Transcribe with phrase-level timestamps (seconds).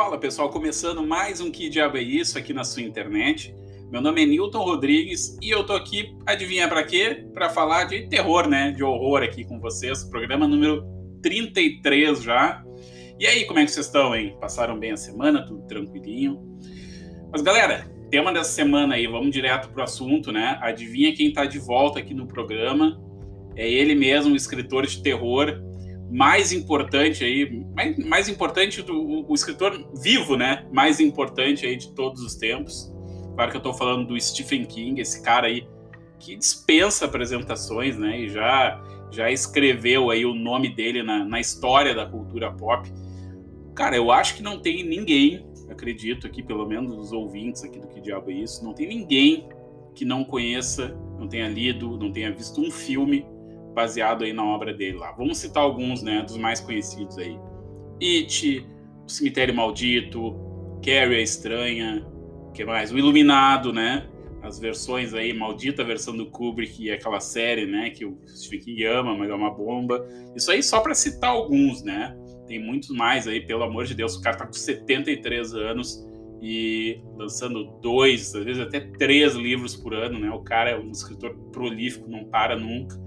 [0.00, 3.54] Fala pessoal, começando mais um Que Diabo é Isso aqui na sua internet.
[3.92, 7.26] Meu nome é Newton Rodrigues e eu tô aqui, adivinha para quê?
[7.34, 8.70] Para falar de terror, né?
[8.70, 10.02] De horror aqui com vocês.
[10.04, 10.86] Programa número
[11.22, 12.64] 33 já.
[13.18, 14.34] E aí, como é que vocês estão, hein?
[14.40, 16.40] Passaram bem a semana, tudo tranquilinho?
[17.30, 20.58] Mas galera, tema dessa semana aí, vamos direto pro assunto, né?
[20.62, 22.98] Adivinha quem tá de volta aqui no programa?
[23.54, 25.60] É ele mesmo, escritor de terror,
[26.10, 30.66] mais importante aí, mais, mais importante do o, o, escritor vivo, né?
[30.72, 32.92] Mais importante aí de todos os tempos.
[33.34, 35.66] Claro que eu estou falando do Stephen King, esse cara aí
[36.18, 38.20] que dispensa apresentações, né?
[38.20, 38.82] E já
[39.12, 42.88] já escreveu aí o nome dele na, na história da cultura pop.
[43.74, 47.88] Cara, eu acho que não tem ninguém, acredito aqui, pelo menos os ouvintes aqui do
[47.88, 49.48] Que Diabo é Isso, não tem ninguém
[49.94, 53.26] que não conheça, não tenha lido, não tenha visto um filme
[53.74, 55.12] baseado aí na obra dele lá.
[55.12, 57.38] Vamos citar alguns, né, dos mais conhecidos aí.
[58.02, 58.66] It,
[59.04, 60.34] O Cemitério Maldito,
[60.84, 62.06] Carrie a Estranha,
[62.54, 62.92] que mais?
[62.92, 64.06] O Iluminado, né?
[64.42, 68.86] As versões aí, maldita versão do Kubrick e aquela série, né, que o Stephen King
[68.86, 70.06] ama, mas é uma bomba.
[70.34, 72.16] Isso aí só para citar alguns, né?
[72.46, 74.16] Tem muitos mais aí, pelo amor de Deus.
[74.16, 76.04] O cara tá com 73 anos
[76.42, 80.30] e lançando dois, às vezes até três livros por ano, né?
[80.30, 82.98] O cara é um escritor prolífico, não para nunca.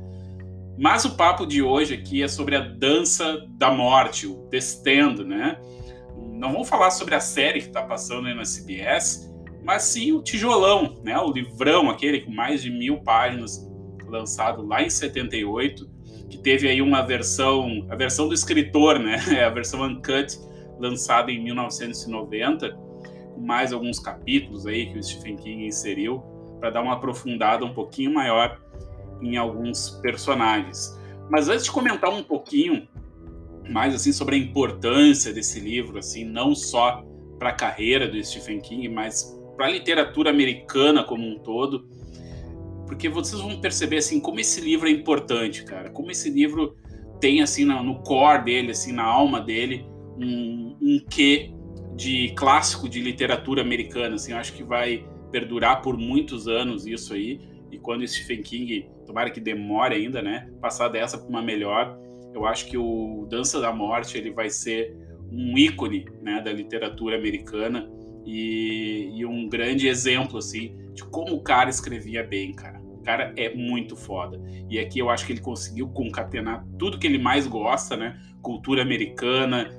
[0.78, 5.24] Mas o papo de hoje aqui é sobre a dança da morte, o The Stand,
[5.24, 5.60] né?
[6.32, 9.32] Não vamos falar sobre a série que está passando aí na CBS,
[9.64, 11.18] mas sim o tijolão, né?
[11.20, 13.70] O livrão, aquele com mais de mil páginas,
[14.08, 15.90] lançado lá em 78,
[16.30, 19.18] que teve aí uma versão, a versão do escritor, né?
[19.46, 20.40] A versão uncut,
[20.80, 26.24] lançada em 1990, com mais alguns capítulos aí que o Stephen King inseriu
[26.60, 28.60] para dar uma aprofundada um pouquinho maior
[29.24, 31.00] em alguns personagens.
[31.30, 32.88] Mas antes de comentar um pouquinho
[33.70, 37.04] mais assim sobre a importância desse livro, assim, não só
[37.40, 41.88] para a carreira do Stephen King, mas para a literatura americana como um todo,
[42.86, 46.76] porque vocês vão perceber assim como esse livro é importante, cara, como esse livro
[47.20, 49.86] tem assim no, core dele, assim na alma dele,
[50.18, 51.54] um, um quê
[51.96, 57.14] de clássico de literatura americana, assim, eu acho que vai perdurar por muitos anos isso
[57.14, 57.40] aí.
[57.74, 61.98] E quando Stephen King, tomara que demore ainda, né, passar dessa para uma melhor,
[62.34, 64.96] eu acho que o Dança da Morte ele vai ser
[65.32, 67.90] um ícone, né, da literatura americana
[68.26, 72.80] e, e um grande exemplo assim de como o cara escrevia bem, cara.
[72.80, 74.40] O cara é muito foda.
[74.70, 78.18] E aqui eu acho que ele conseguiu concatenar tudo que ele mais gosta, né?
[78.42, 79.70] Cultura americana,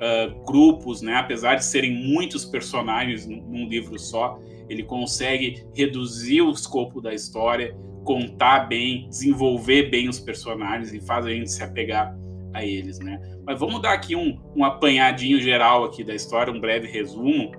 [0.00, 1.14] uh, grupos, né?
[1.14, 4.38] Apesar de serem muitos personagens num livro só,
[4.68, 11.26] ele consegue reduzir o escopo da história, contar bem, desenvolver bem os personagens e faz
[11.26, 12.16] a gente se apegar
[12.52, 13.20] a eles, né?
[13.46, 17.52] Mas vamos dar aqui um, um apanhadinho geral aqui da história, um breve resumo.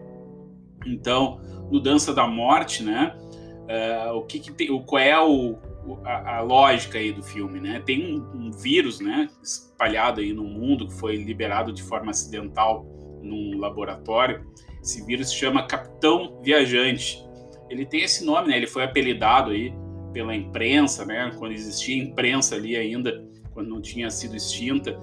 [0.86, 1.40] Então,
[1.72, 3.16] no Dança da Morte, né?
[3.62, 5.58] Uh, o que, que tem, qual é o,
[6.04, 7.82] a, a, lógica aí do filme, né?
[7.86, 12.86] Tem um, um, vírus, né, espalhado aí no mundo que foi liberado de forma acidental
[13.22, 14.46] num laboratório
[14.82, 17.24] esse vírus se chama Capitão Viajante.
[17.70, 18.58] Ele tem esse nome, né?
[18.58, 19.72] Ele foi apelidado aí
[20.12, 21.32] pela imprensa, né?
[21.38, 25.00] Quando existia imprensa ali ainda, quando não tinha sido extinta,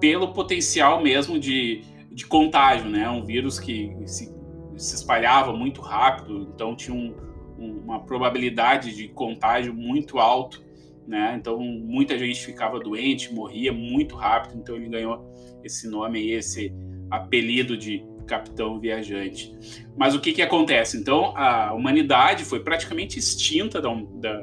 [0.00, 3.10] pelo potencial mesmo de, de contágio, né?
[3.10, 4.32] Um vírus que se,
[4.76, 7.14] se espalhava muito rápido, então tinha um,
[7.58, 10.62] uma probabilidade de contágio muito alto,
[11.06, 11.34] né?
[11.38, 16.72] Então muita gente ficava doente, morria muito rápido, então ele ganhou esse nome aí, esse
[17.10, 19.52] apelido de capitão viajante.
[19.96, 20.96] Mas o que, que acontece?
[20.96, 23.88] Então, a humanidade foi praticamente extinta da,
[24.20, 24.42] da,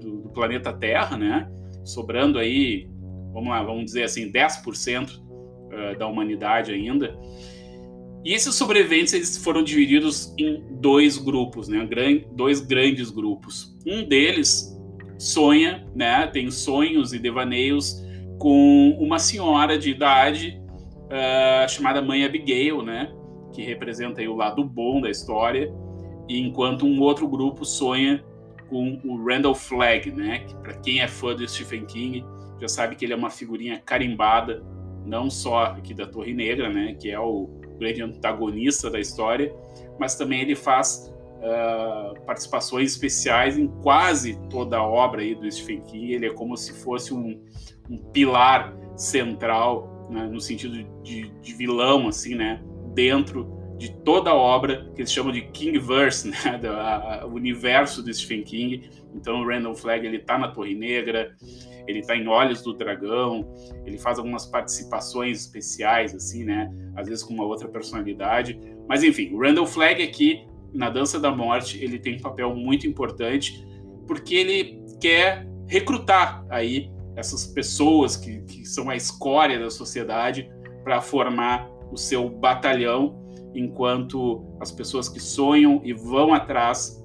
[0.00, 1.48] do, do, planeta Terra, né?
[1.84, 2.90] Sobrando aí,
[3.32, 7.16] vamos lá, vamos dizer assim, 10% uh, da humanidade ainda.
[8.24, 11.88] E esses sobreviventes eles foram divididos em dois grupos, né?
[12.32, 13.76] dois grandes grupos.
[13.86, 14.76] Um deles
[15.18, 16.26] sonha, né?
[16.26, 18.04] Tem sonhos e devaneios
[18.38, 20.60] com uma senhora de idade
[21.06, 23.10] uh, chamada Mãe Abigail, né?
[23.52, 25.72] que representa o lado bom da história,
[26.28, 28.24] enquanto um outro grupo sonha
[28.68, 30.40] com o Randall Flagg, né?
[30.40, 32.24] Que para quem é fã do Stephen King
[32.60, 34.64] já sabe que ele é uma figurinha carimbada,
[35.04, 36.94] não só aqui da Torre Negra, né?
[36.94, 39.52] Que é o grande antagonista da história,
[39.98, 45.80] mas também ele faz uh, participações especiais em quase toda a obra aí do Stephen
[45.82, 46.12] King.
[46.12, 47.42] Ele é como se fosse um,
[47.88, 50.26] um pilar central, né?
[50.26, 52.62] no sentido de, de vilão, assim, né?
[52.94, 56.60] dentro de toda a obra que eles chamam de Kingverse, né,
[57.24, 58.90] o universo do Stephen King.
[59.14, 61.34] Então o Randall Flagg ele tá na Torre Negra,
[61.88, 63.50] ele tá em Olhos do Dragão,
[63.86, 68.60] ele faz algumas participações especiais assim, né, às vezes com uma outra personalidade.
[68.86, 72.86] Mas enfim, o Randall Flagg aqui na Dança da Morte, ele tem um papel muito
[72.86, 73.66] importante
[74.06, 80.50] porque ele quer recrutar aí essas pessoas que, que são a escória da sociedade
[80.84, 83.19] para formar o seu batalhão,
[83.54, 87.02] enquanto as pessoas que sonham e vão atrás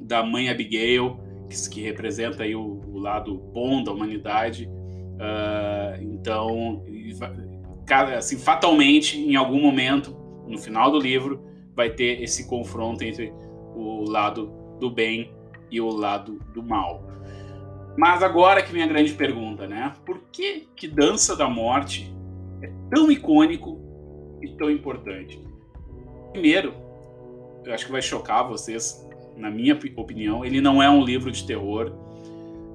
[0.00, 1.18] da mãe Abigail,
[1.48, 6.84] que, que representa aí o, o, lado bom da humanidade, uh, então,
[8.16, 10.16] assim, fatalmente, em algum momento,
[10.46, 11.44] no final do livro,
[11.74, 13.32] vai ter esse confronto entre
[13.74, 15.32] o lado do bem
[15.70, 17.02] e o lado do mal.
[17.96, 19.94] Mas agora que vem a grande pergunta, né?
[20.04, 22.12] Por que que Dança da Morte
[22.60, 23.80] é tão icônico
[24.42, 25.40] e tão importante?
[26.34, 26.74] Primeiro,
[27.64, 31.46] eu acho que vai chocar vocês, na minha opinião, ele não é um livro de
[31.46, 31.92] terror,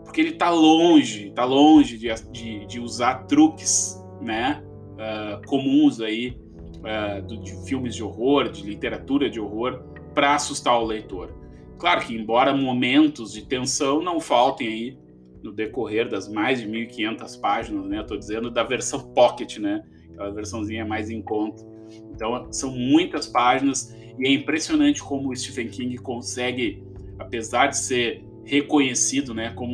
[0.06, 4.64] porque ele está longe, está longe de, de, de, usar truques, né,
[4.94, 6.38] uh, comuns aí
[6.78, 9.84] uh, do, de filmes de horror, de literatura de horror,
[10.16, 11.36] para assustar o leitor.
[11.78, 14.98] Claro que, embora momentos de tensão não faltem aí
[15.44, 18.00] no decorrer das mais de 1.500 páginas, né?
[18.00, 19.84] Estou dizendo da versão Pocket, né?
[20.14, 21.79] Aquela versãozinha mais em conta.
[22.14, 26.84] Então, são muitas páginas e é impressionante como o Stephen King consegue,
[27.18, 29.74] apesar de ser reconhecido, né, como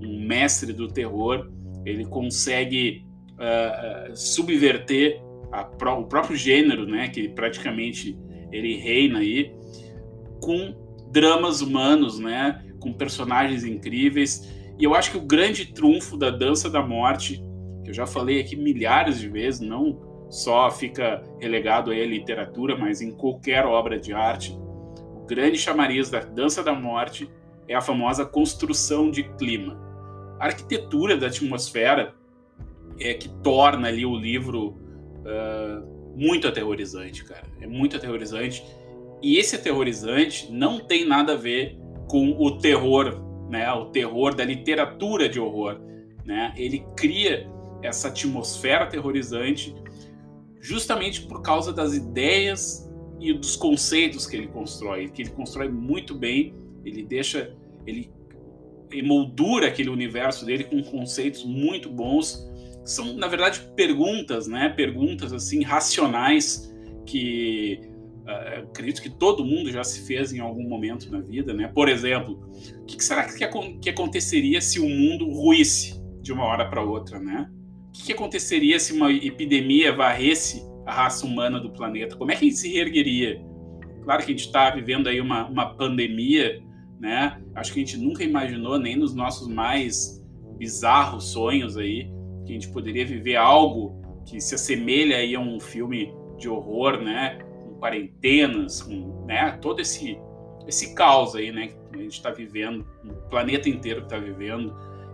[0.00, 1.50] um, mestre do terror,
[1.84, 5.20] ele consegue uh, subverter
[5.98, 8.16] o próprio gênero, né, que praticamente
[8.52, 9.52] ele reina aí,
[10.40, 10.74] com
[11.10, 14.48] dramas humanos, né, com personagens incríveis.
[14.78, 17.42] E eu acho que o grande trunfo da Dança da Morte,
[17.82, 22.78] que eu já falei aqui milhares de vezes, não só fica relegado aí à literatura,
[22.78, 24.56] mas em qualquer obra de arte,
[25.16, 27.28] o grande chamariz da Dança da Morte
[27.66, 29.76] é a famosa construção de clima.
[30.38, 32.14] A arquitetura da atmosfera
[32.98, 37.44] é que torna ali o livro uh, muito aterrorizante, cara.
[37.60, 38.64] É muito aterrorizante.
[39.20, 41.76] E esse aterrorizante não tem nada a ver
[42.08, 43.70] com o terror, né?
[43.72, 45.80] O terror da literatura de horror,
[46.24, 46.54] né?
[46.56, 47.48] Ele cria
[47.82, 49.74] essa atmosfera aterrorizante
[50.60, 56.14] justamente por causa das ideias e dos conceitos que ele constrói, que ele constrói muito
[56.14, 56.54] bem,
[56.84, 57.54] ele deixa,
[57.86, 58.10] ele
[58.92, 62.48] emoldura aquele universo dele com conceitos muito bons.
[62.84, 64.68] São, na verdade, perguntas, né?
[64.70, 66.74] Perguntas assim racionais
[67.06, 67.80] que
[68.24, 71.68] uh, acredito que todo mundo já se fez em algum momento na vida, né?
[71.68, 72.40] Por exemplo,
[72.80, 77.50] o que será que, aconteceria se o mundo ruísse de uma hora para outra, né?
[77.90, 82.16] O que, que aconteceria se uma epidemia varresse a raça humana do planeta?
[82.16, 83.44] Como é que a gente se reergueria?
[84.04, 86.62] Claro que a gente está vivendo aí uma, uma pandemia,
[87.00, 87.42] né?
[87.52, 90.24] Acho que a gente nunca imaginou, nem nos nossos mais
[90.56, 92.08] bizarros sonhos aí,
[92.46, 97.02] que a gente poderia viver algo que se assemelha aí a um filme de horror,
[97.02, 97.38] né?
[97.64, 99.50] Com quarentenas, com né?
[99.60, 100.16] todo esse,
[100.68, 101.68] esse caos aí, né?
[101.68, 104.72] Que a gente está vivendo, o planeta inteiro está vivendo.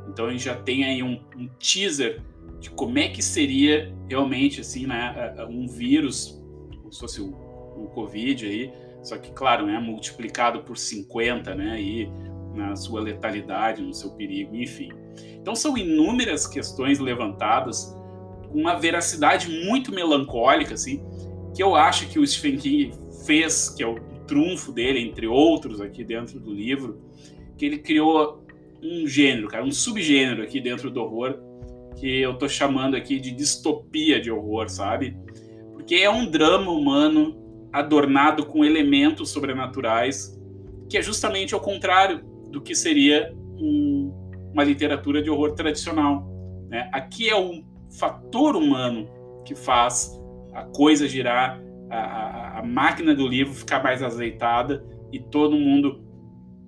[0.08, 2.22] Então a gente já tem aí um, um teaser
[2.60, 6.42] de como é que seria realmente assim, né, um vírus,
[6.80, 8.72] como se fosse o, o Covid aí,
[9.02, 12.10] só que claro, né, multiplicado por 50, né, aí
[12.54, 14.90] na sua letalidade, no seu perigo, enfim.
[15.34, 17.94] Então são inúmeras questões levantadas
[18.50, 21.02] com uma veracidade muito melancólica, assim,
[21.54, 22.92] que eu acho que o Stephen King
[23.26, 27.00] fez, que é o trunfo dele, entre outros aqui dentro do livro,
[27.56, 28.44] que ele criou
[28.82, 31.38] um gênero, cara, um subgênero aqui dentro do horror,
[31.96, 35.16] que eu tô chamando aqui de distopia de horror, sabe?
[35.72, 37.36] Porque é um drama humano
[37.72, 40.38] adornado com elementos sobrenaturais,
[40.88, 44.12] que é justamente ao contrário do que seria um,
[44.52, 46.26] uma literatura de horror tradicional.
[46.68, 46.88] Né?
[46.92, 47.64] Aqui é um
[47.98, 49.08] fator humano
[49.44, 50.10] que faz
[50.52, 51.60] a coisa girar,
[51.90, 56.05] a, a, a máquina do livro ficar mais azeitada e todo mundo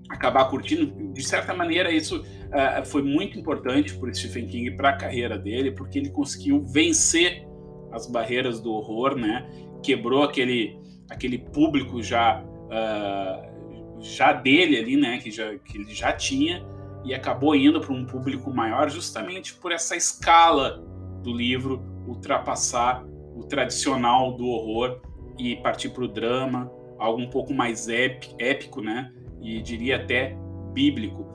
[0.09, 1.13] acabar curtindo.
[1.13, 5.73] De certa maneira, isso uh, foi muito importante para Stephen King para a carreira dele,
[5.73, 7.47] porque ele conseguiu vencer
[7.93, 9.49] as barreiras do horror, né?
[9.83, 10.79] Quebrou aquele
[11.11, 15.19] aquele público já uh, já dele ali, né?
[15.19, 16.65] Que já que ele já tinha
[17.05, 20.85] e acabou indo para um público maior, justamente por essa escala
[21.23, 25.01] do livro ultrapassar o tradicional do horror
[25.39, 29.13] e partir para o drama, algo um pouco mais épico, né?
[29.41, 30.37] E diria até
[30.73, 31.27] bíblico.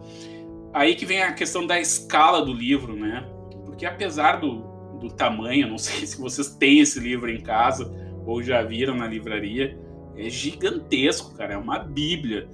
[0.74, 3.28] Aí que vem a questão da escala do livro, né?
[3.66, 7.92] Porque apesar do, do tamanho, não sei se vocês têm esse livro em casa,
[8.26, 9.78] ou já viram na livraria.
[10.16, 12.48] É gigantesco, cara, é uma bíblia.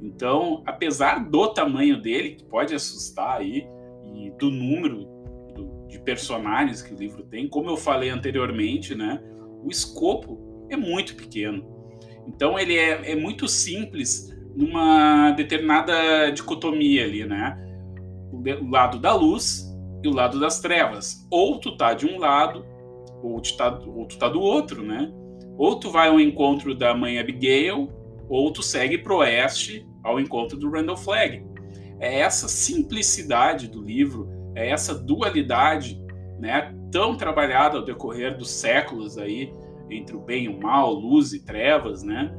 [0.00, 3.66] Então, apesar do tamanho dele, que pode assustar aí,
[4.14, 5.06] e do número
[5.54, 9.20] do, de personagens que o livro tem, como eu falei anteriormente, né,
[9.62, 11.66] o escopo é muito pequeno.
[12.26, 17.56] Então, ele é, é muito simples numa determinada dicotomia ali, né?
[18.32, 19.64] O lado da luz
[20.02, 21.24] e o lado das trevas.
[21.30, 22.66] Ou tu tá de um lado,
[23.22, 25.12] ou tu tá, ou tu tá do outro, né?
[25.56, 27.88] Ou tu vai ao encontro da mãe Abigail,
[28.28, 31.46] ou tu segue pro oeste ao encontro do Randall Flagg.
[32.00, 36.00] É essa simplicidade do livro, é essa dualidade,
[36.38, 39.52] né, tão trabalhada ao decorrer dos séculos aí
[39.90, 42.32] entre o bem e o mal, luz e trevas, né,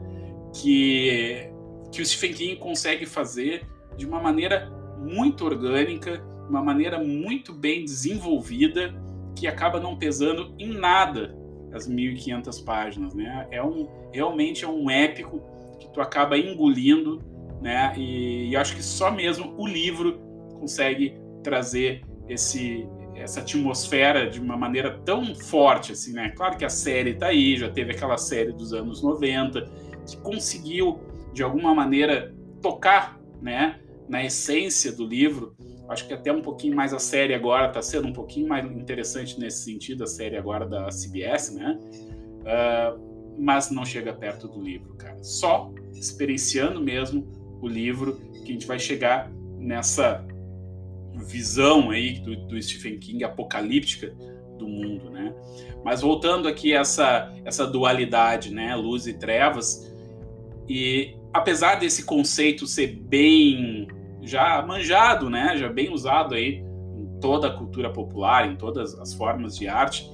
[0.54, 1.50] que
[1.92, 3.68] que o Stephen King consegue fazer
[3.98, 8.94] de uma maneira muito orgânica, uma maneira muito bem desenvolvida,
[9.36, 11.36] que acaba não pesando em nada
[11.72, 13.48] as 1.500 páginas, né?
[13.52, 15.42] É um realmente é um épico
[15.80, 17.24] que tu acaba engolindo
[17.62, 17.94] né?
[17.98, 20.20] E, e acho que só mesmo o livro
[20.60, 26.30] consegue trazer esse essa atmosfera de uma maneira tão forte assim, né?
[26.30, 29.70] Claro que a série tá aí, já teve aquela série dos anos 90
[30.08, 31.02] que conseguiu
[31.34, 35.56] de alguma maneira tocar, né, na essência do livro.
[35.88, 39.40] Acho que até um pouquinho mais a série agora está sendo um pouquinho mais interessante
[39.40, 41.80] nesse sentido, a série agora da CBS, né?
[42.42, 43.10] Uh,
[43.40, 45.24] mas não chega perto do livro, cara.
[45.24, 47.28] Só experienciando mesmo
[47.62, 50.26] o livro que a gente vai chegar nessa
[51.26, 54.14] visão aí do, do Stephen King apocalíptica
[54.58, 55.34] do mundo, né?
[55.84, 59.92] Mas voltando aqui a essa essa dualidade, né, luz e trevas,
[60.70, 63.88] e apesar desse conceito ser bem
[64.22, 66.64] já manjado, né, já bem usado aí
[66.96, 70.10] em toda a cultura popular, em todas as formas de arte,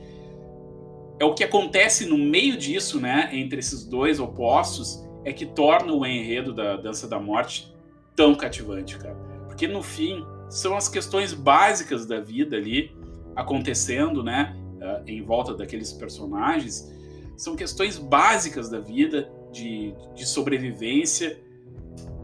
[1.19, 5.91] é o que acontece no meio disso, né, entre esses dois opostos, é que torna
[5.91, 7.73] o enredo da Dança da Morte
[8.15, 9.15] tão cativante, cara.
[9.47, 12.95] Porque no fim são as questões básicas da vida ali
[13.35, 16.93] acontecendo, né, uh, em volta daqueles personagens.
[17.35, 21.39] São questões básicas da vida, de, de sobrevivência,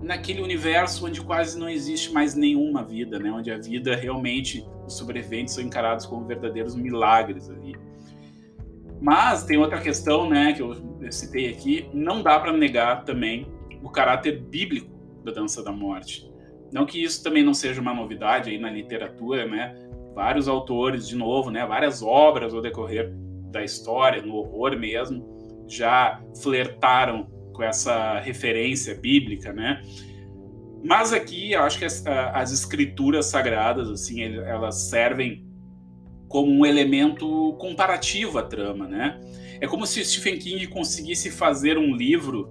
[0.01, 3.31] naquele universo onde quase não existe mais nenhuma vida, né?
[3.31, 7.75] Onde a vida realmente, os sobreviventes são encarados como verdadeiros milagres ali.
[8.99, 10.75] Mas tem outra questão, né, que eu
[11.11, 13.47] citei aqui, não dá para negar também
[13.81, 14.91] o caráter bíblico
[15.23, 16.29] da dança da morte.
[16.71, 19.75] Não que isso também não seja uma novidade aí na literatura, né?
[20.13, 23.11] Vários autores, de novo, né, várias obras ao decorrer
[23.51, 29.81] da história, no horror mesmo, já flertaram com essa referência bíblica, né?
[30.83, 35.45] Mas aqui eu acho que as, as escrituras sagradas, assim, elas servem
[36.27, 39.19] como um elemento comparativo à trama, né?
[39.59, 42.49] É como se Stephen King conseguisse fazer um livro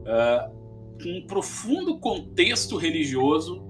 [0.00, 0.58] uh,
[1.00, 3.64] com um profundo contexto religioso,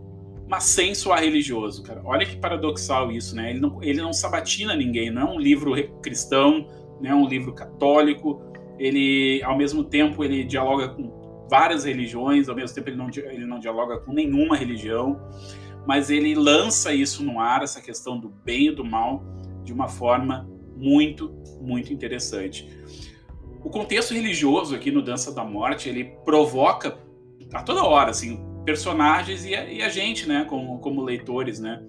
[0.48, 2.00] mas sem soar religioso, cara.
[2.04, 3.50] Olha que paradoxal isso, né?
[3.50, 6.66] Ele não, ele não sabatina ninguém, não é um livro cristão,
[7.00, 8.40] não é um livro católico.
[8.78, 13.46] Ele, ao mesmo tempo, ele dialoga com várias religiões, ao mesmo tempo ele não, ele
[13.46, 15.20] não dialoga com nenhuma religião,
[15.86, 19.24] mas ele lança isso no ar, essa questão do bem e do mal,
[19.64, 22.68] de uma forma muito, muito interessante.
[23.64, 26.98] O contexto religioso aqui no Dança da Morte, ele provoca
[27.52, 31.82] a toda hora, assim, personagens e a, e a gente, né, como, como leitores, né?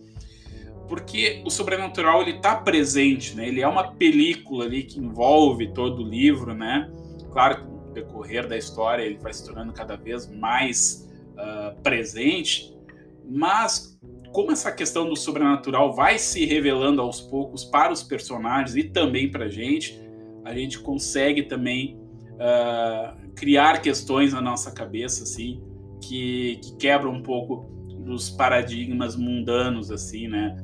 [0.90, 3.48] Porque o sobrenatural, ele tá presente, né?
[3.48, 6.92] Ele é uma película ali que envolve todo o livro, né?
[7.32, 12.76] Claro que no decorrer da história ele vai se tornando cada vez mais uh, presente,
[13.24, 14.00] mas
[14.32, 19.30] como essa questão do sobrenatural vai se revelando aos poucos para os personagens e também
[19.30, 20.00] para a gente,
[20.44, 22.00] a gente consegue também
[22.34, 25.62] uh, criar questões na nossa cabeça, assim,
[26.02, 27.79] que, que quebram um pouco
[28.10, 30.56] dos paradigmas mundanos, assim, né?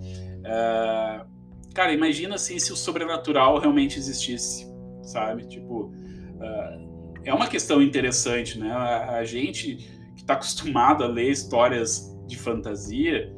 [0.41, 4.67] Uh, cara, imagina assim se o sobrenatural realmente existisse,
[5.03, 5.47] sabe?
[5.47, 8.71] Tipo, uh, é uma questão interessante, né?
[8.71, 9.75] A, a gente
[10.15, 13.33] que está acostumado a ler histórias de fantasia,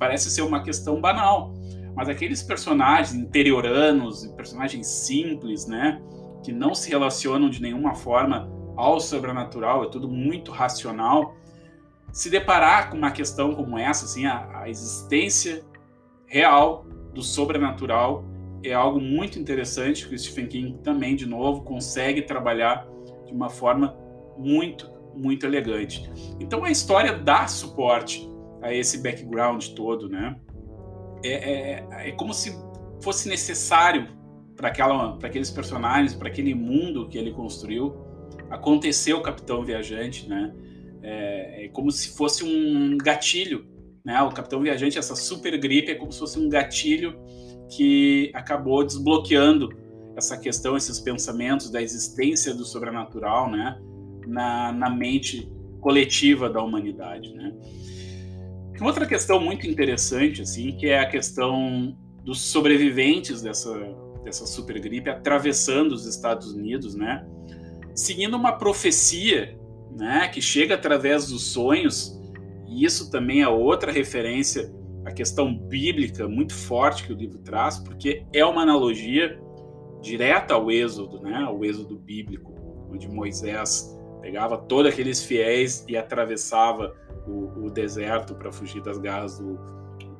[0.00, 1.54] parece ser uma questão banal,
[1.94, 6.00] mas aqueles personagens interioranos, personagens simples, né,
[6.42, 11.34] que não se relacionam de nenhuma forma ao sobrenatural, é tudo muito racional.
[12.12, 15.64] Se deparar com uma questão como essa, assim, a, a existência
[16.26, 18.24] real do sobrenatural
[18.62, 22.86] é algo muito interessante que o Stephen King também, de novo, consegue trabalhar
[23.26, 23.96] de uma forma
[24.36, 26.10] muito, muito elegante.
[26.38, 28.28] Então a história dá suporte
[28.62, 30.36] a esse background todo, né?
[31.24, 32.54] É, é, é como se
[33.00, 34.08] fosse necessário
[34.56, 37.96] para aqueles personagens, para aquele mundo que ele construiu,
[38.50, 40.52] aconteceu o Capitão Viajante, né?
[41.02, 43.66] É, é, como se fosse um gatilho,
[44.04, 44.20] né?
[44.22, 47.18] O Capitão Viajante, essa super gripe, é como se fosse um gatilho
[47.70, 49.68] que acabou desbloqueando
[50.16, 53.80] essa questão, esses pensamentos da existência do sobrenatural, né?
[54.26, 57.54] Na, na mente coletiva da humanidade, né?
[58.72, 63.72] Tem outra questão muito interessante, assim, que é a questão dos sobreviventes dessa,
[64.24, 67.26] dessa super gripe atravessando os Estados Unidos, né?
[67.94, 69.58] Seguindo uma profecia,
[69.90, 70.28] né?
[70.28, 72.18] Que chega através dos sonhos.
[72.66, 74.72] E isso também é outra referência
[75.04, 79.40] à questão bíblica muito forte que o livro traz, porque é uma analogia
[80.00, 81.36] direta ao Êxodo, né?
[81.36, 82.54] Ao Êxodo bíblico,
[82.90, 86.94] onde Moisés pegava todos aqueles fiéis e atravessava
[87.26, 89.58] o, o deserto para fugir das garras do,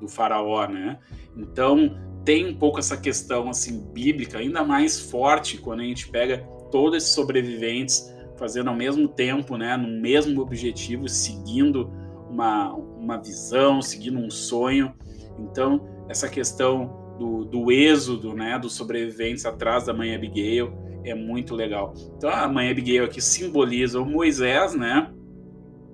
[0.00, 0.98] do faraó, né?
[1.36, 6.38] Então tem um pouco essa questão assim bíblica ainda mais forte quando a gente pega
[6.70, 11.88] todos esses sobreviventes fazendo ao mesmo tempo, né, no mesmo objetivo, seguindo
[12.28, 14.92] uma, uma visão, seguindo um sonho.
[15.38, 20.72] Então essa questão do, do êxodo, né, dos sobreviventes atrás da mãe Abigail
[21.04, 21.94] é muito legal.
[22.16, 25.08] Então a mãe Abigail aqui simboliza o Moisés, né?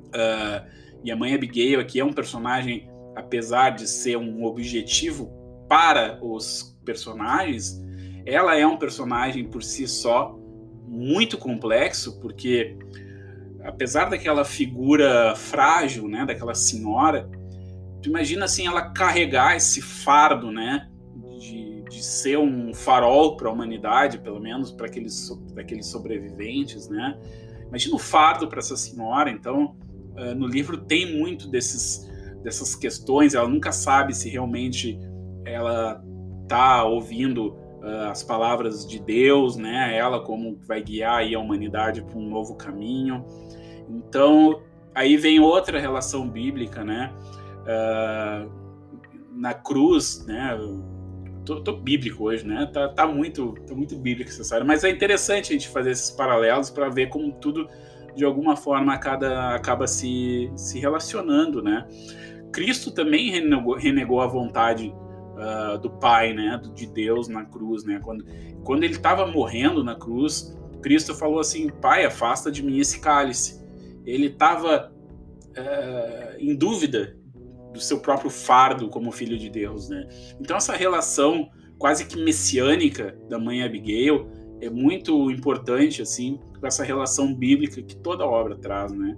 [0.09, 0.67] Uh,
[1.05, 5.33] e a mãe Abigail aqui é um personagem apesar de ser um objetivo
[5.69, 7.83] para os personagens,
[8.27, 10.39] ela é um personagem por si só
[10.87, 12.77] muito complexo, porque
[13.65, 17.29] apesar daquela figura frágil, né, daquela senhora,
[18.01, 20.89] tu imagina assim ela carregar esse fardo, né,
[21.39, 27.19] de, de ser um farol para a humanidade, pelo menos para aqueles, aqueles sobreviventes, né?
[27.69, 29.29] Imagina o fardo para essa senhora.
[29.29, 29.77] Então,
[30.17, 32.07] uh, no livro tem muito desses
[32.47, 34.97] dessas questões, ela nunca sabe se realmente
[35.45, 36.01] ela
[36.45, 37.59] está ouvindo
[38.11, 39.97] as palavras de Deus, né?
[39.97, 43.25] Ela como vai guiar a humanidade para um novo caminho.
[43.89, 44.61] Então,
[44.95, 47.13] aí vem outra relação bíblica, né?
[47.63, 48.51] Uh,
[49.33, 50.59] na cruz, né?
[51.45, 52.69] Tô, tô, bíblico hoje, né?
[52.73, 56.71] Tá, tá muito, tá muito bíblico história, mas é interessante a gente fazer esses paralelos
[56.71, 57.69] para ver como tudo
[58.17, 61.87] de alguma forma cada, acaba se, se relacionando, né?
[62.53, 64.93] Cristo também renegou, renegou a vontade
[65.37, 68.01] uh, do Pai, né, de Deus na cruz, né?
[68.03, 68.25] Quando,
[68.65, 73.65] quando ele estava morrendo na cruz, Cristo falou assim: Pai, afasta de mim esse cálice.
[74.05, 74.93] Ele estava
[75.57, 77.17] uh, em dúvida
[77.73, 80.09] do seu próprio fardo como filho de Deus, né?
[80.41, 84.29] Então essa relação quase que messiânica da mãe Abigail
[84.61, 89.15] é muito importante assim com essa relação bíblica que toda obra traz, né?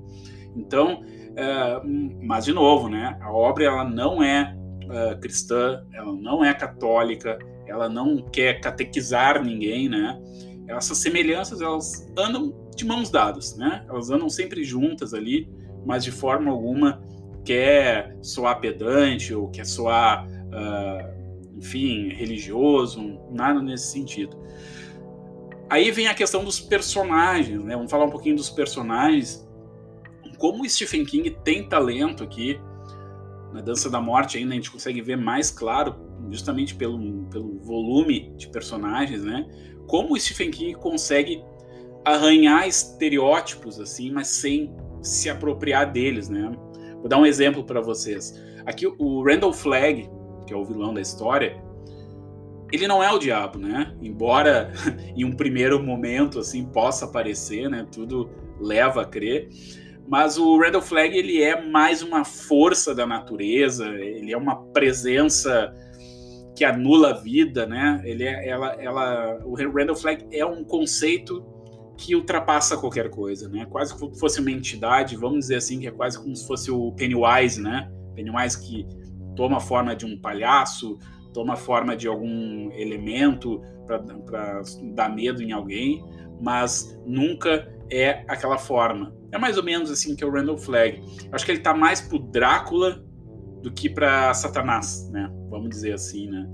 [0.56, 1.04] Então
[1.36, 1.80] é,
[2.20, 3.16] mas de novo, né?
[3.20, 4.56] A obra ela não é
[4.88, 10.20] uh, cristã, ela não é católica, ela não quer catequizar ninguém, né?
[10.66, 13.84] Essas semelhanças elas andam de mãos dadas, né?
[13.88, 15.48] Elas andam sempre juntas ali,
[15.86, 17.02] mas de forma alguma
[17.44, 24.36] quer soar pedante ou quer soar, uh, enfim, religioso, nada nesse sentido.
[25.70, 27.74] Aí vem a questão dos personagens, né?
[27.74, 29.48] Vamos falar um pouquinho dos personagens
[30.38, 32.58] como o Stephen King tem talento aqui,
[33.52, 35.96] na Dança da Morte ainda a gente consegue ver mais claro,
[36.30, 39.46] justamente pelo, pelo volume de personagens, né?
[39.86, 41.42] Como o Stephen King consegue
[42.04, 46.50] arranhar estereótipos assim, mas sem se apropriar deles, né?
[46.96, 48.34] Vou dar um exemplo para vocês.
[48.66, 50.10] Aqui o Randall Flagg,
[50.46, 51.62] que é o vilão da história,
[52.72, 53.94] ele não é o diabo, né?
[54.02, 54.72] Embora
[55.16, 57.86] em um primeiro momento assim possa parecer, né?
[57.90, 58.30] Tudo
[58.60, 59.48] leva a crer.
[60.08, 65.70] Mas o Randall Flagg ele é mais uma força da natureza, ele é uma presença
[66.56, 68.00] que anula a vida, né?
[68.04, 71.44] Ele é, ela, ela, o Randall Flagg é um conceito
[71.98, 73.66] que ultrapassa qualquer coisa, né?
[73.66, 76.70] Quase como se fosse uma entidade, vamos dizer assim, que é quase como se fosse
[76.70, 77.90] o Pennywise, né?
[78.14, 78.86] Pennywise que
[79.36, 80.98] toma a forma de um palhaço,
[81.34, 84.02] toma a forma de algum elemento para
[84.94, 86.02] dar medo em alguém,
[86.40, 89.17] mas nunca é aquela forma.
[89.30, 91.02] É mais ou menos assim que é o Randall Flagg.
[91.30, 93.04] Acho que ele tá mais pro Drácula
[93.62, 95.30] do que para Satanás, né?
[95.50, 96.50] Vamos dizer assim, né?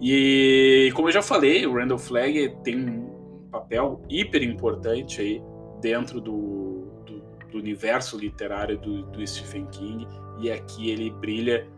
[0.00, 5.42] E como eu já falei, o Randall Flagg tem um papel hiper importante aí
[5.80, 10.06] dentro do, do, do universo literário do, do, Stephen King
[10.40, 11.68] e aqui ele brilha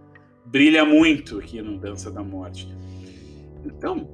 [0.46, 2.68] brilha muito aqui no Dança da Morte.
[3.64, 4.08] Então,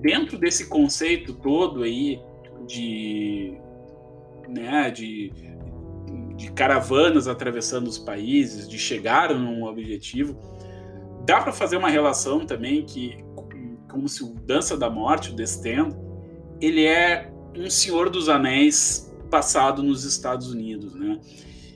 [0.00, 2.20] dentro desse conceito todo aí
[2.66, 3.58] de
[4.48, 5.32] né, de,
[6.36, 10.36] de caravanas atravessando os países, de chegar num objetivo,
[11.24, 13.22] dá para fazer uma relação também que
[13.88, 15.96] como se o Dança da Morte, o Descend,
[16.60, 21.18] ele é um Senhor dos Anéis passado nos Estados Unidos, né?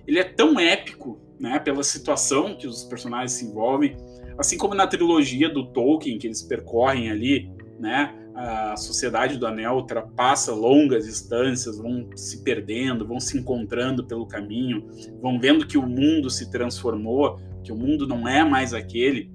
[0.07, 3.97] Ele é tão épico, né, pela situação que os personagens se envolvem,
[4.39, 8.15] assim como na trilogia do Tolkien que eles percorrem ali, né?
[8.35, 14.89] A sociedade do Anel ultrapassa longas distâncias, vão se perdendo, vão se encontrando pelo caminho,
[15.21, 19.31] vão vendo que o mundo se transformou, que o mundo não é mais aquele.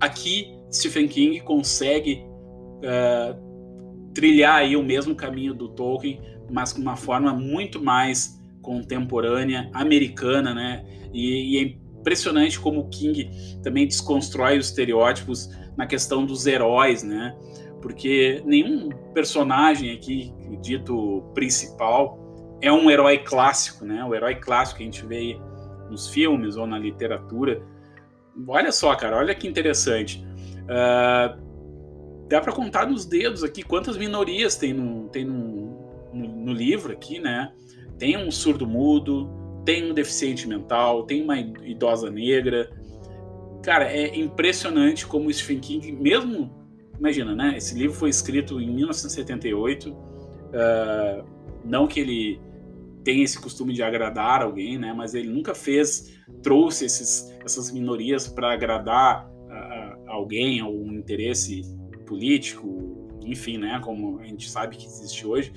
[0.00, 2.24] Aqui, Stephen King consegue
[2.78, 9.70] uh, trilhar aí o mesmo caminho do Tolkien, mas com uma forma muito mais contemporânea,
[9.72, 10.84] americana, né?
[11.12, 13.30] E, e, é impressionante como o King
[13.62, 17.36] também desconstrói os estereótipos na questão dos heróis, né?
[17.84, 22.18] Porque nenhum personagem aqui, dito principal,
[22.62, 24.02] é um herói clássico, né?
[24.02, 25.38] O herói clássico que a gente vê
[25.90, 27.62] nos filmes ou na literatura.
[28.48, 30.26] Olha só, cara, olha que interessante.
[30.62, 36.52] Uh, dá para contar nos dedos aqui quantas minorias tem no, tem no, no, no
[36.54, 37.52] livro aqui, né?
[37.98, 39.28] Tem um surdo-mudo,
[39.62, 42.70] tem um deficiente mental, tem uma idosa negra.
[43.62, 46.63] Cara, é impressionante como o Stephen King, mesmo,
[46.98, 47.54] imagina, né?
[47.56, 49.90] Esse livro foi escrito em 1978.
[49.90, 49.98] Uh,
[50.54, 51.24] ah,
[51.64, 52.40] não que ele
[53.02, 54.92] tenha esse costume de agradar alguém, né?
[54.92, 61.62] Mas ele nunca fez, trouxe esses, essas minorias para agradar uh, alguém ou um interesse
[62.06, 63.80] político, enfim, né?
[63.82, 65.52] Como a gente sabe que existe hoje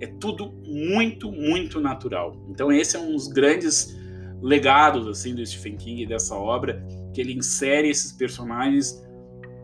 [0.00, 2.36] é tudo muito, muito natural.
[2.48, 3.96] Então esse é um dos grandes
[4.42, 9.02] legados assim do Stephen King dessa obra, que ele insere esses personagens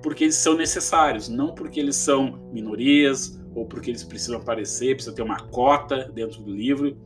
[0.03, 5.15] porque eles são necessários, não porque eles são minorias ou porque eles precisam aparecer, precisa
[5.15, 6.97] ter uma cota dentro do livro,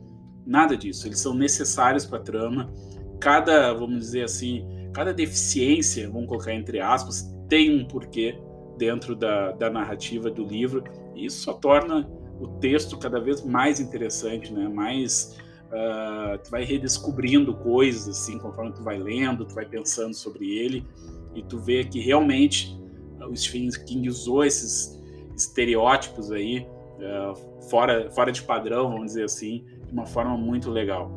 [0.45, 1.07] nada disso.
[1.07, 2.73] Eles são necessários para a trama.
[3.19, 8.39] Cada, vamos dizer assim, cada deficiência, vamos colocar entre aspas, tem um porquê
[8.77, 10.83] dentro da, da narrativa do livro.
[11.15, 14.67] E isso só torna o texto cada vez mais interessante, né?
[14.67, 20.57] Mais uh, tu vai redescobrindo coisas assim conforme tu vai lendo, tu vai pensando sobre
[20.57, 20.85] ele
[21.33, 22.76] e tu vê que realmente
[23.29, 24.97] o Stephen King usou esses
[25.35, 26.67] estereótipos aí
[26.99, 31.11] uh, fora fora de padrão, vamos dizer assim, de uma forma muito legal.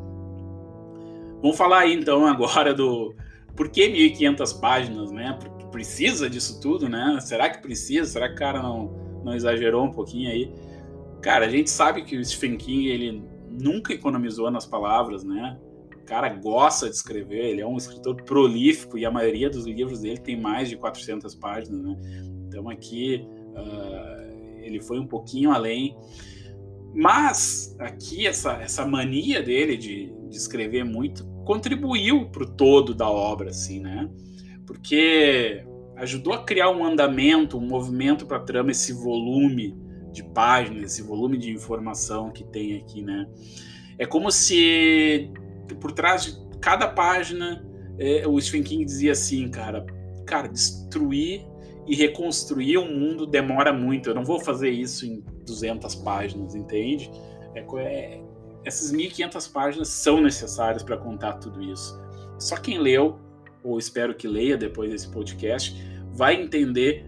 [1.41, 3.15] Vamos falar aí então agora do
[3.57, 5.37] por que 1500 páginas, né?
[5.41, 7.19] Porque precisa disso tudo, né?
[7.21, 8.07] Será que precisa?
[8.11, 10.53] Será que o cara não, não exagerou um pouquinho aí?
[11.21, 15.59] Cara, a gente sabe que o Stephen King, ele nunca economizou nas palavras, né?
[16.11, 20.19] Cara gosta de escrever, ele é um escritor prolífico e a maioria dos livros dele
[20.19, 21.97] tem mais de 400 páginas, né?
[22.49, 25.97] Então aqui uh, ele foi um pouquinho além.
[26.93, 33.09] Mas aqui essa, essa mania dele de, de escrever muito contribuiu para o todo da
[33.09, 34.11] obra, assim, né?
[34.67, 39.79] Porque ajudou a criar um andamento, um movimento para a trama, esse volume
[40.11, 43.29] de páginas, esse volume de informação que tem aqui, né?
[43.97, 45.31] É como se
[45.75, 47.65] por trás de cada página
[48.01, 49.85] é, o Stephen King dizia assim, cara,
[50.27, 51.47] cara, destruir
[51.87, 54.09] e reconstruir um mundo demora muito.
[54.09, 57.11] Eu não vou fazer isso em 200 páginas, entende?
[57.55, 58.23] É, é,
[58.65, 62.01] essas 1.500 páginas são necessárias para contar tudo isso.
[62.39, 63.19] Só quem leu,
[63.63, 65.77] ou espero que leia depois desse podcast,
[66.13, 67.05] vai entender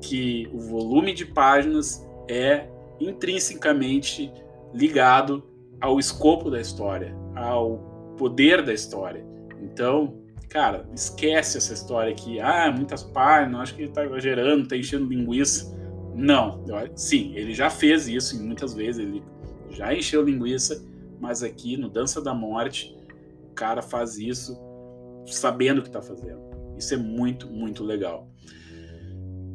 [0.00, 2.68] que o volume de páginas é
[3.00, 4.32] intrinsecamente
[4.72, 5.42] ligado
[5.80, 9.24] ao escopo da história, ao poder da história.
[9.60, 12.40] Então, cara, esquece essa história aqui.
[12.40, 15.76] Ah, muitas páginas, acho que ele está exagerando, está enchendo linguiça.
[16.14, 19.22] Não, sim, ele já fez isso muitas vezes, ele
[19.68, 20.82] já encheu linguiça,
[21.20, 22.96] mas aqui no Dança da Morte,
[23.50, 24.56] o cara faz isso
[25.26, 26.40] sabendo o que está fazendo.
[26.78, 28.30] Isso é muito, muito legal.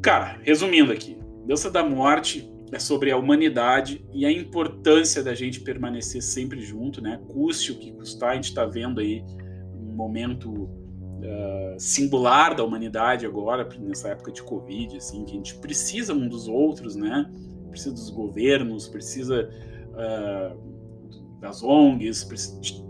[0.00, 5.60] Cara, resumindo aqui, Dança da Morte é sobre a humanidade e a importância da gente
[5.60, 7.20] permanecer sempre junto, né?
[7.28, 9.22] Custe o que custar, a gente está vendo aí
[9.74, 15.54] um momento uh, singular da humanidade agora, nessa época de Covid, assim, que a gente
[15.56, 17.30] precisa um dos outros, né?
[17.68, 19.50] Precisa dos governos, precisa
[19.90, 22.82] uh, das ONGs, precisa de...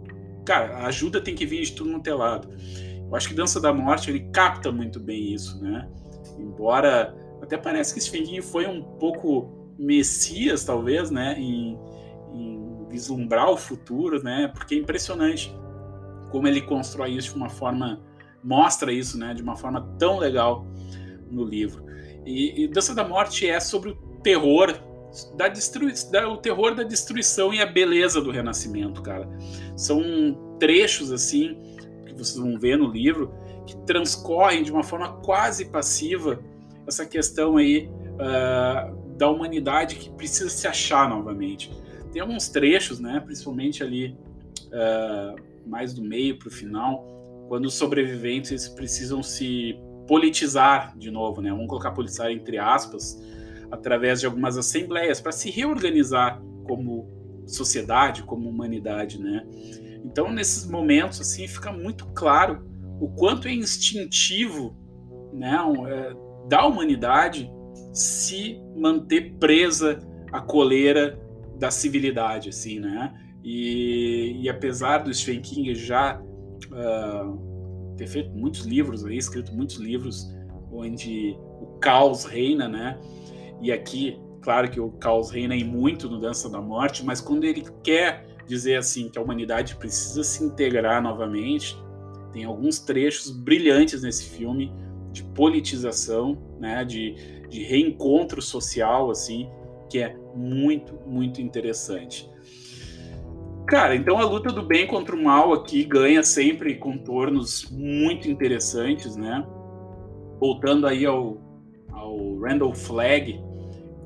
[0.45, 2.49] cara, a ajuda tem que vir de tudo no telado.
[3.05, 5.90] Eu acho que Dança da Morte ele capta muito bem isso, né?
[6.38, 11.78] Embora até parece que Stephen King foi um pouco messias, talvez, né, em,
[12.32, 15.54] em vislumbrar o futuro, né, porque é impressionante
[16.30, 18.00] como ele constrói isso de uma forma,
[18.42, 20.66] mostra isso, né, de uma forma tão legal
[21.30, 21.85] no livro.
[22.24, 24.74] E, e Dança da Morte é sobre o terror
[25.37, 29.28] da destruição, o terror da destruição e a beleza do renascimento, cara.
[29.76, 31.56] São trechos assim
[32.06, 33.32] que vocês vão ver no livro
[33.66, 36.42] que transcorrem de uma forma quase passiva
[36.87, 41.70] essa questão aí uh, da humanidade que precisa se achar novamente.
[42.12, 44.16] Tem alguns trechos, né, principalmente ali
[44.68, 47.07] uh, mais do meio para o final,
[47.48, 51.51] quando os sobreviventes precisam se politizar de novo, né?
[51.51, 53.22] Vamos colocar politizar entre aspas,
[53.70, 57.09] através de algumas assembleias para se reorganizar como
[57.46, 59.46] sociedade, como humanidade, né?
[60.05, 62.66] Então, nesses momentos assim, fica muito claro
[63.01, 64.77] o quanto é instintivo,
[65.33, 65.57] né,
[65.88, 66.14] é,
[66.48, 67.51] da humanidade
[67.92, 69.98] se manter presa
[70.33, 71.20] à coleira
[71.59, 73.12] da civilidade, assim, né?
[73.44, 79.76] E, e apesar do Stephen King já uh, ter feito muitos livros aí, escrito muitos
[79.76, 80.33] livros
[80.72, 82.98] onde o caos reina, né?
[83.61, 87.44] E aqui, claro que o caos reina em muito no Dança da Morte, mas quando
[87.44, 91.76] ele quer dizer assim que a humanidade precisa se integrar novamente,
[92.33, 94.72] tem alguns trechos brilhantes nesse filme
[95.12, 99.49] de politização, né, de, de reencontro social, assim,
[99.91, 102.29] que é muito, muito interessante.
[103.67, 109.17] Cara, então a luta do bem contra o mal aqui ganha sempre contornos muito interessantes,
[109.17, 109.47] né?
[110.41, 111.38] Voltando aí ao,
[111.93, 113.38] ao Randall Flagg,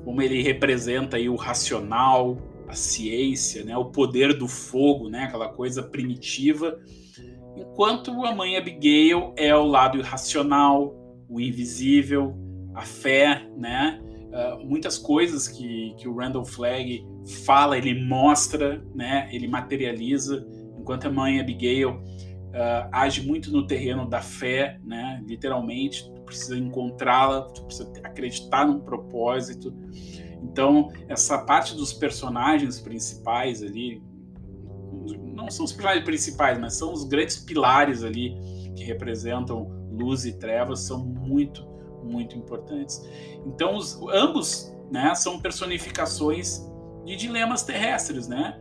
[0.03, 3.75] como ele representa aí o racional, a ciência, né?
[3.77, 5.23] O poder do fogo, né?
[5.23, 6.79] Aquela coisa primitiva.
[7.55, 10.93] Enquanto a mãe Abigail é o lado irracional,
[11.29, 12.35] o invisível,
[12.77, 13.99] a fé, né?
[14.03, 17.03] Uh, muitas coisas que, que o Randall Flagg
[17.43, 19.27] fala, ele mostra, né?
[19.31, 20.45] Ele materializa,
[20.77, 25.23] enquanto a mãe Abigail uh, age muito no terreno da fé, né?
[25.25, 29.73] Literalmente, tu precisa encontrá-la, tu precisa acreditar num propósito.
[30.43, 34.03] Então, essa parte dos personagens principais ali,
[35.33, 38.35] não são os personagens principais, mas são os grandes pilares ali
[38.75, 41.66] que representam luz e trevas, são muito
[42.07, 43.05] muito importantes.
[43.45, 46.65] Então, os, ambos né, são personificações
[47.05, 48.59] de dilemas terrestres, né?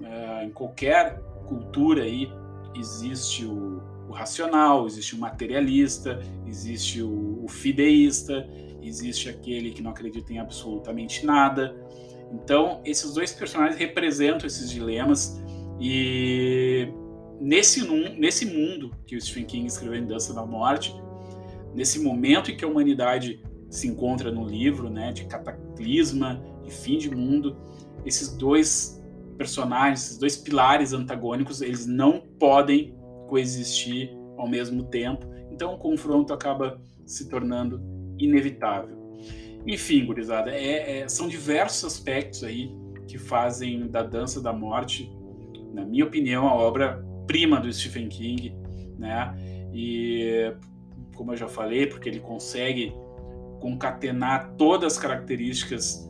[0.00, 2.30] Uh, em qualquer cultura aí
[2.74, 8.46] existe o, o, racional, existe o materialista, existe o, o fideísta,
[8.82, 11.74] existe aquele que não acredita em absolutamente nada.
[12.30, 15.40] Então, esses dois personagens representam esses dilemas
[15.80, 16.88] e
[17.40, 17.86] nesse,
[18.18, 20.94] nesse mundo que o Stephen King escreveu em Dança da Morte,
[21.76, 26.96] nesse momento em que a humanidade se encontra no livro, né, de cataclisma, de fim
[26.96, 27.54] de mundo,
[28.04, 29.04] esses dois
[29.36, 32.96] personagens, esses dois pilares antagônicos, eles não podem
[33.28, 35.26] coexistir ao mesmo tempo.
[35.52, 37.80] Então o confronto acaba se tornando
[38.18, 38.96] inevitável.
[39.66, 42.74] Enfim, gurizada, é, é, são diversos aspectos aí
[43.06, 45.12] que fazem da Dança da Morte,
[45.74, 48.56] na minha opinião, a obra prima do Stephen King,
[48.98, 49.34] né?
[49.74, 50.54] E
[51.16, 52.94] como eu já falei, porque ele consegue
[53.60, 56.08] concatenar todas as características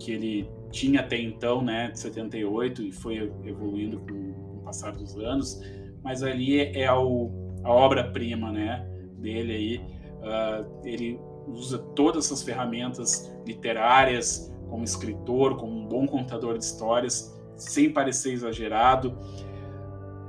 [0.00, 5.16] que ele tinha até então, né, de 78 e foi evoluindo com, o passar dos
[5.16, 5.60] anos,
[6.02, 8.86] mas ali é, a, a obra-prima, né,
[9.18, 9.96] dele aí.
[10.16, 17.36] Uh, ele usa todas essas ferramentas literárias como escritor, como um bom contador de histórias,
[17.54, 19.16] sem parecer exagerado,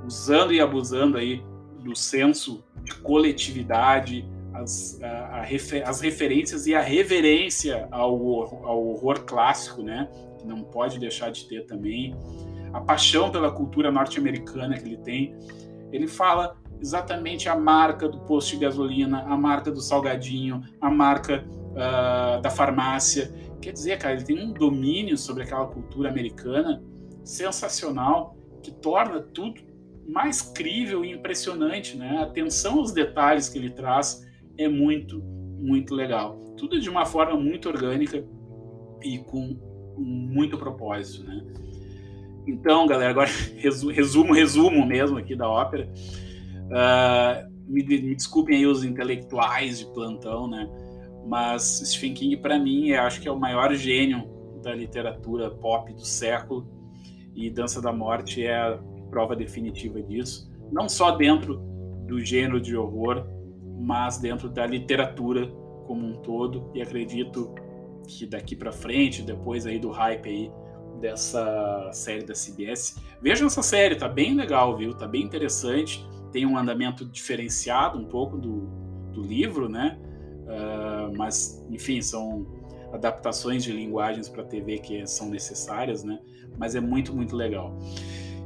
[0.06, 1.42] usando e abusando aí
[1.78, 8.14] do senso de coletividade, as, a, a refer, as referências e a reverência ao,
[8.64, 10.08] ao horror clássico, né?
[10.38, 12.16] Que não pode deixar de ter também.
[12.72, 15.34] A paixão pela cultura norte-americana que ele tem.
[15.90, 21.44] Ele fala exatamente a marca do posto de gasolina, a marca do salgadinho, a marca
[21.46, 23.32] uh, da farmácia.
[23.60, 26.82] Quer dizer, cara, ele tem um domínio sobre aquela cultura americana
[27.24, 29.60] sensacional que torna tudo
[30.08, 32.16] mais crível e impressionante, né?
[32.18, 36.38] A atenção aos detalhes que ele traz é muito, muito legal.
[36.56, 38.24] Tudo de uma forma muito orgânica
[39.02, 39.56] e com
[39.96, 41.44] muito propósito, né?
[42.46, 45.92] Então, galera, agora resumo, resumo mesmo aqui da ópera.
[46.68, 50.68] Uh, me, me, desculpem aí os intelectuais de plantão, né?
[51.26, 54.26] Mas Stephen King, para mim, eu acho que é o maior gênio
[54.62, 56.66] da literatura pop do século.
[57.34, 58.78] E Dança da Morte é
[59.10, 61.56] prova definitiva disso, não só dentro
[62.06, 63.26] do gênero de horror,
[63.78, 65.46] mas dentro da literatura
[65.86, 66.70] como um todo.
[66.74, 67.54] E acredito
[68.06, 70.52] que daqui para frente, depois aí do hype aí
[71.00, 74.94] dessa série da CBS, vejam essa série, tá bem legal, viu?
[74.94, 78.66] Tá bem interessante, tem um andamento diferenciado um pouco do,
[79.12, 79.98] do livro, né?
[80.44, 82.46] Uh, mas, enfim, são
[82.92, 86.18] adaptações de linguagens para TV que são necessárias, né?
[86.56, 87.76] Mas é muito, muito legal.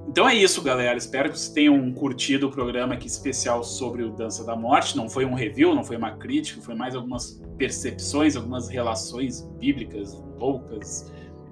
[0.08, 0.98] Então é isso, galera.
[0.98, 4.96] Espero que vocês tenham curtido o programa aqui especial sobre o Dança da Morte.
[4.96, 10.12] Não foi um review, não foi uma crítica, foi mais algumas percepções, algumas relações bíblicas
[10.38, 11.10] loucas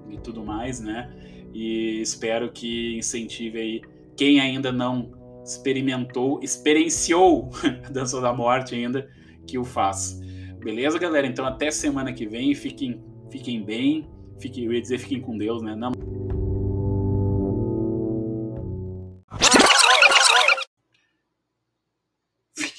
[0.09, 1.11] e tudo mais, né?
[1.53, 3.81] E espero que incentive aí
[4.15, 5.11] quem ainda não
[5.43, 7.49] experimentou, experienciou
[7.85, 9.09] a Dança da Morte ainda,
[9.47, 10.21] que o faça.
[10.59, 11.25] Beleza, galera?
[11.25, 12.53] Então até semana que vem.
[12.53, 14.07] Fiquem, fiquem bem.
[14.39, 15.75] Fiquem, eu ia dizer fiquem com Deus, né?
[15.75, 15.91] Não.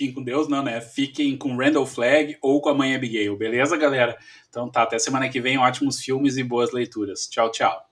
[0.02, 0.80] Fiquem com Deus, não, né?
[0.80, 4.18] Fiquem com Randall Flagg ou com a mãe Abigail, beleza, galera?
[4.48, 7.28] Então tá, até semana que vem, ótimos filmes e boas leituras.
[7.28, 7.91] Tchau, tchau.